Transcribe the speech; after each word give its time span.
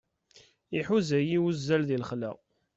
Iḥuza-yi 0.77 1.37
uzal 1.47 1.83
di 1.89 1.97
lexla. 2.01 2.31